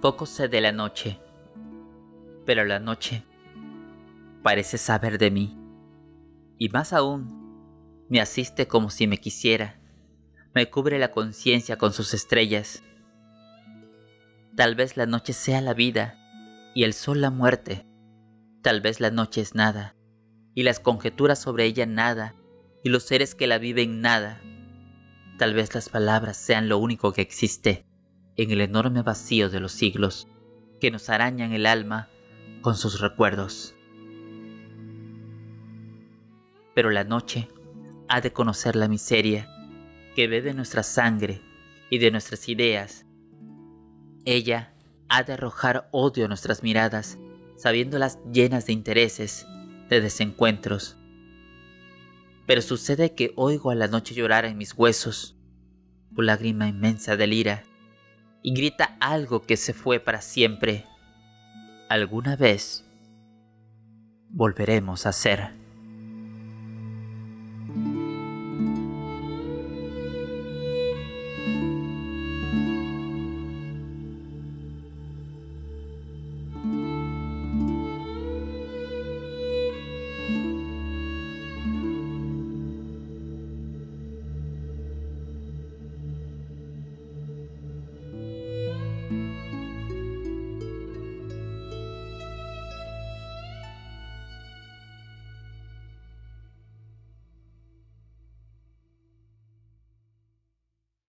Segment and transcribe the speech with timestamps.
[0.00, 1.20] Poco sé de la noche,
[2.46, 3.22] pero la noche
[4.42, 5.58] parece saber de mí.
[6.56, 9.78] Y más aún, me asiste como si me quisiera.
[10.54, 12.82] Me cubre la conciencia con sus estrellas.
[14.56, 16.18] Tal vez la noche sea la vida
[16.74, 17.86] y el sol la muerte.
[18.62, 19.94] Tal vez la noche es nada
[20.54, 22.34] y las conjeturas sobre ella nada
[22.82, 24.40] y los seres que la viven nada.
[25.40, 27.86] Tal vez las palabras sean lo único que existe
[28.36, 30.28] en el enorme vacío de los siglos
[30.82, 32.10] que nos arañan el alma
[32.60, 33.74] con sus recuerdos.
[36.74, 37.48] Pero la noche
[38.06, 39.48] ha de conocer la miseria
[40.14, 41.40] que bebe nuestra sangre
[41.88, 43.06] y de nuestras ideas.
[44.26, 44.74] Ella
[45.08, 47.16] ha de arrojar odio a nuestras miradas,
[47.56, 49.46] sabiéndolas llenas de intereses,
[49.88, 50.98] de desencuentros.
[52.50, 55.36] Pero sucede que oigo a la noche llorar en mis huesos,
[56.12, 57.62] por lágrima inmensa de ira,
[58.42, 60.84] y grita algo que se fue para siempre.
[61.88, 62.84] Alguna vez
[64.30, 65.52] volveremos a ser.